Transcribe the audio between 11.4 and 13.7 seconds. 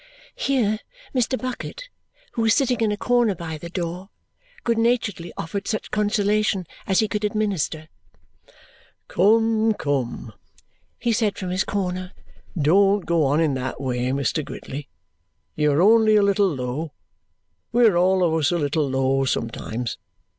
his corner. "Don't go on in